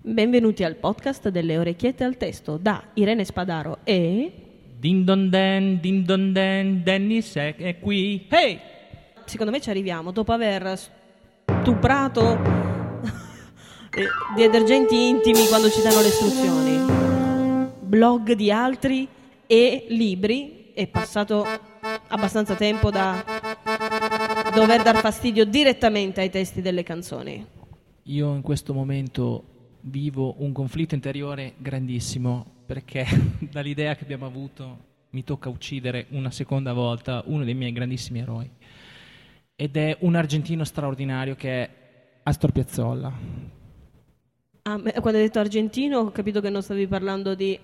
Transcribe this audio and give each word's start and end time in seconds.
Benvenuti 0.00 0.62
al 0.62 0.76
podcast 0.76 1.28
delle 1.28 1.58
orecchiette 1.58 2.04
al 2.04 2.16
testo 2.16 2.56
da 2.56 2.90
Irene 2.94 3.24
Spadaro 3.24 3.78
e... 3.82 4.32
Din 4.78 5.04
don 5.04 5.28
den, 5.28 5.80
din 5.80 6.04
don 6.04 6.32
den, 6.32 6.84
Dennis 6.84 7.34
è, 7.34 7.56
è 7.56 7.80
qui. 7.80 8.24
Hey! 8.28 8.60
Secondo 9.24 9.50
me 9.50 9.60
ci 9.60 9.70
arriviamo 9.70 10.12
dopo 10.12 10.30
aver 10.30 10.78
stuprato 11.62 12.22
eh, 13.90 14.06
detergenti 14.36 15.08
intimi 15.08 15.48
quando 15.48 15.68
ci 15.68 15.82
danno 15.82 16.00
le 16.00 16.06
istruzioni, 16.06 17.68
blog 17.80 18.34
di 18.34 18.52
altri 18.52 19.08
e 19.48 19.86
libri. 19.88 20.70
È 20.74 20.86
passato 20.86 21.44
abbastanza 22.06 22.54
tempo 22.54 22.92
da 22.92 23.24
dover 24.54 24.80
dar 24.82 24.98
fastidio 24.98 25.44
direttamente 25.44 26.20
ai 26.20 26.30
testi 26.30 26.62
delle 26.62 26.84
canzoni. 26.84 27.44
Io 28.04 28.32
in 28.32 28.42
questo 28.42 28.72
momento 28.72 29.56
vivo 29.82 30.36
un 30.38 30.52
conflitto 30.52 30.94
interiore 30.94 31.54
grandissimo 31.58 32.44
perché 32.66 33.06
dall'idea 33.50 33.94
che 33.94 34.04
abbiamo 34.04 34.26
avuto 34.26 34.86
mi 35.10 35.24
tocca 35.24 35.48
uccidere 35.48 36.06
una 36.10 36.30
seconda 36.30 36.72
volta 36.72 37.22
uno 37.26 37.44
dei 37.44 37.54
miei 37.54 37.72
grandissimi 37.72 38.18
eroi 38.18 38.50
ed 39.56 39.76
è 39.76 39.96
un 40.00 40.14
argentino 40.14 40.64
straordinario 40.64 41.34
che 41.34 41.50
è 41.50 41.70
Astor 42.22 42.52
Piazzolla. 42.52 43.12
Ah, 44.62 44.78
quando 44.78 45.18
hai 45.18 45.24
detto 45.24 45.38
argentino 45.38 45.98
ho 45.98 46.10
capito 46.10 46.40
che 46.40 46.50
non 46.50 46.62
stavi 46.62 46.86
parlando 46.86 47.34
di 47.34 47.58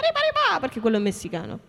perché 0.58 0.80
quello 0.80 0.96
è 0.96 1.00
messicano. 1.00 1.60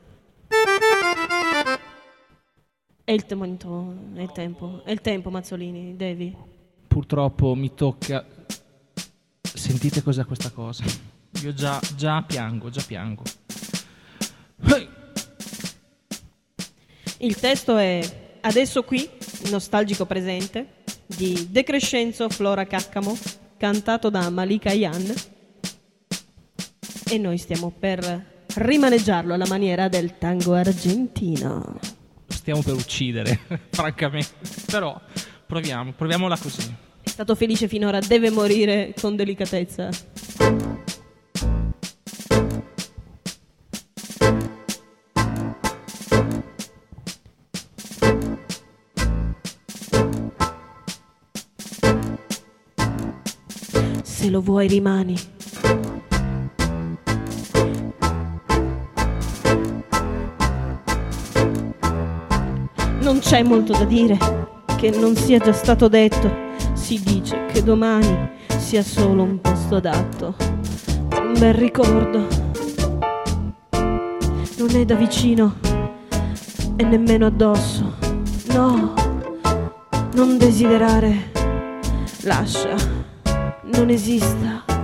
È 3.03 3.12
il 3.12 3.25
momento, 3.36 3.95
è 4.16 4.22
il 4.22 4.31
tempo, 4.31 4.81
è 4.84 4.91
il 4.91 5.02
tempo 5.02 5.30
Mazzolini, 5.30 5.95
devi. 5.95 6.36
Purtroppo 6.88 7.53
mi 7.53 7.73
tocca... 7.73 8.25
Sentite 9.55 10.04
cos'è 10.04 10.26
questa 10.26 10.52
cosa? 10.52 10.84
Io 11.41 11.54
già, 11.54 11.80
già 11.95 12.22
piango, 12.22 12.70
già 12.70 12.84
piango. 12.86 13.23
Hey! 14.67 14.88
Il 17.20 17.36
testo 17.38 17.78
è 17.78 18.23
Adesso 18.45 18.83
qui, 18.83 19.09
nostalgico 19.50 20.06
presente, 20.06 20.83
di 21.08 21.48
De 21.50 21.64
Crescenzo 21.64 22.30
Flora 22.30 22.67
Caccamo, 22.67 23.17
cantato 23.58 24.11
da 24.11 24.30
Malika 24.30 24.72
Yan. 24.72 25.11
E 27.09 27.17
noi 27.17 27.39
stiamo 27.39 27.72
per 27.72 28.44
rimaneggiarlo 28.53 29.33
alla 29.33 29.48
maniera 29.48 29.88
del 29.88 30.20
tango 30.20 30.53
argentino. 30.53 31.80
Stiamo 32.28 32.61
per 32.61 32.76
uccidere, 32.76 33.39
francamente. 33.72 34.33
Però 34.67 35.02
proviamo, 35.48 35.94
proviamola 35.94 36.38
così. 36.38 36.76
Stato 37.16 37.33
felice 37.35 37.69
finora, 37.69 38.02
deve 38.02 38.30
morire 38.30 38.94
con 38.99 39.16
delicatezza. 39.16 39.88
Se 54.03 54.30
lo 54.30 54.41
vuoi 54.41 54.67
rimani. 54.67 55.16
Non 62.99 63.19
c'è 63.19 63.41
molto 63.41 63.71
da 63.71 63.86
dire 63.86 64.17
che 64.75 64.89
non 64.89 65.16
sia 65.16 65.39
già 65.39 65.53
stato 65.53 65.88
detto. 65.88 66.45
Si 66.86 67.02
dice 67.02 67.47
che 67.52 67.64
domani 67.64 68.30
sia 68.59 68.83
solo 68.83 69.23
un 69.23 69.41
posto 69.41 69.78
adatto. 69.78 70.36
Un 71.19 71.33
bel 71.39 71.55
ricordo. 71.55 72.27
Non 73.72 74.69
è 74.69 74.86
da 74.86 74.94
vicino 74.94 75.55
e 76.75 76.83
nemmeno 76.83 77.25
addosso. 77.25 77.95
No, 78.49 78.93
non 80.14 80.37
desiderare. 80.37 81.32
Lascia, 82.21 82.76
non 83.64 83.89
esista. 83.89 84.74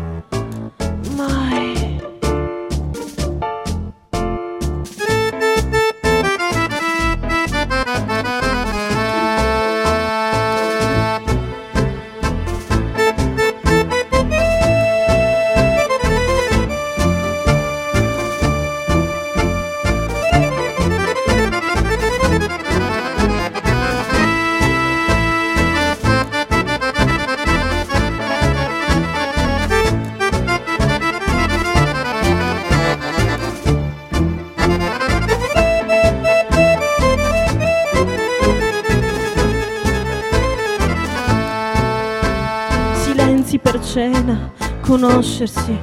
Cena, 43.91 44.53
conoscersi, 44.79 45.77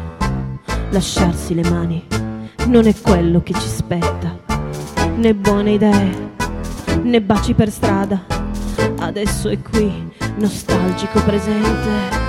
lasciarsi 0.89 1.53
le 1.53 1.69
mani, 1.69 2.03
non 2.69 2.87
è 2.87 2.95
quello 3.03 3.43
che 3.43 3.53
ci 3.53 3.69
spetta. 3.69 4.35
Né 5.17 5.35
buone 5.35 5.73
idee, 5.73 6.31
né 7.03 7.21
baci 7.21 7.53
per 7.53 7.71
strada. 7.71 8.25
Adesso 8.99 9.51
è 9.51 9.61
qui, 9.61 10.11
nostalgico 10.37 11.21
presente. 11.21 12.28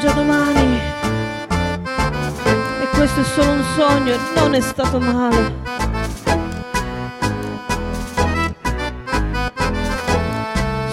Già 0.00 0.12
domani. 0.12 0.80
E 2.80 2.88
questo 2.94 3.20
è 3.20 3.24
solo 3.24 3.50
un 3.50 3.64
sogno 3.76 4.14
e 4.14 4.18
non 4.34 4.54
è 4.54 4.60
stato 4.60 4.98
male. 4.98 5.52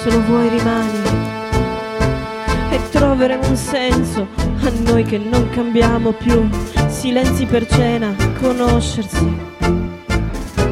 Se 0.01 0.11
lo 0.11 0.21
vuoi 0.23 0.49
rimani. 0.49 1.01
E 2.69 2.89
troveremo 2.91 3.47
un 3.47 3.55
senso 3.55 4.27
a 4.35 4.71
noi 4.91 5.03
che 5.03 5.17
non 5.17 5.49
cambiamo 5.51 6.11
più. 6.11 6.49
Silenzi 6.87 7.45
per 7.45 7.65
cena, 7.65 8.13
conoscersi. 8.41 9.55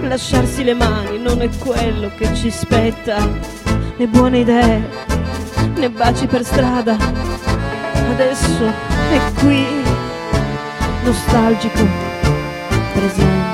Lasciarsi 0.02 0.64
le 0.64 0.74
mani 0.74 1.20
non 1.20 1.42
è 1.42 1.50
quello 1.58 2.12
che 2.18 2.34
ci 2.36 2.52
spetta. 2.52 3.18
Né 3.98 4.08
buone 4.08 4.40
idee, 4.40 4.90
né 5.76 5.90
baci 5.90 6.28
per 6.28 6.44
strada 6.44 7.25
adesso 8.12 8.72
è 9.12 9.20
qui, 9.40 9.66
nostalgico, 11.04 11.86
presente. 12.94 13.54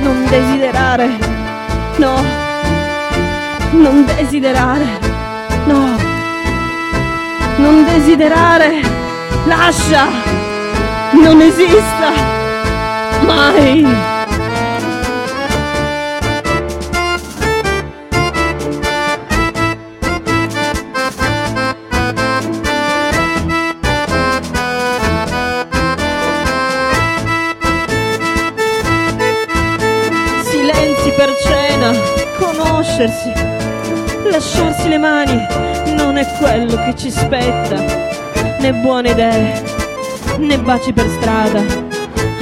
Non 0.00 0.26
desiderare, 0.28 1.08
no, 1.96 2.24
non 3.72 4.04
desiderare, 4.06 4.86
no, 5.66 5.96
non 7.56 7.84
desiderare, 7.84 8.80
lascia, 9.44 10.08
non 11.12 11.40
esista, 11.40 12.12
mai. 13.24 14.09
Per 31.20 31.36
cena, 31.36 31.92
conoscersi, 32.38 33.30
lasciarsi 34.30 34.88
le 34.88 34.96
mani 34.96 35.46
non 35.94 36.16
è 36.16 36.26
quello 36.38 36.76
che 36.76 36.96
ci 36.96 37.10
spetta, 37.10 37.76
né 38.58 38.72
buone 38.80 39.10
idee, 39.10 39.62
né 40.38 40.58
baci 40.58 40.94
per 40.94 41.06
strada. 41.10 41.62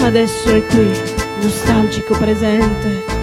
Adesso 0.01 0.55
è 0.55 0.65
qui, 0.67 0.93
nostalgico 1.41 2.17
presente. 2.19 3.18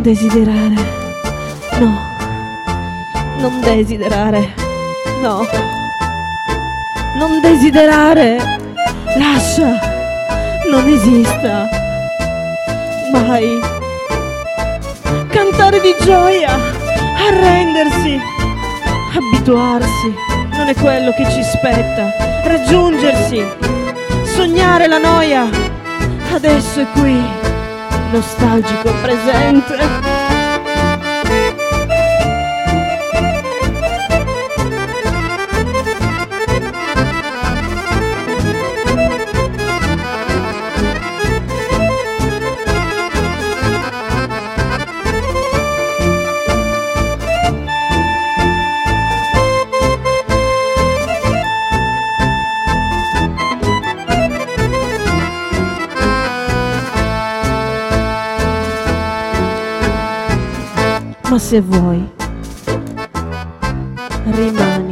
Desiderare. 0.00 0.74
No. 1.78 1.98
Non 3.38 3.60
desiderare. 3.60 4.54
No. 5.20 5.46
Non 7.16 7.40
desiderare. 7.40 8.58
Lascia. 9.16 9.78
Non 10.70 10.88
esista. 10.88 11.68
Mai. 13.12 13.60
Cantare 15.28 15.80
di 15.80 15.94
gioia. 16.04 16.58
Arrendersi. 17.28 18.20
Abituarsi. 19.14 20.14
Non 20.52 20.68
è 20.68 20.74
quello 20.74 21.12
che 21.12 21.24
ci 21.30 21.42
spetta. 21.42 22.12
Raggiungersi. 22.44 23.44
Sognare 24.22 24.86
la 24.86 24.98
noia. 24.98 25.48
Adesso 26.32 26.80
è 26.80 26.86
qui. 26.92 27.49
Nostalgico 28.12 28.92
presente. 29.02 30.09
Ma 61.30 61.38
se 61.38 61.60
vuoi, 61.60 62.02
rimani. 64.36 64.89